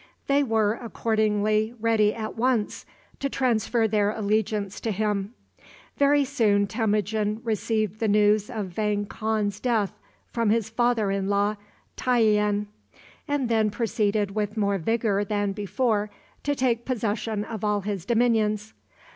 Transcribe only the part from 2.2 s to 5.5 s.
once to transfer their allegiance to him.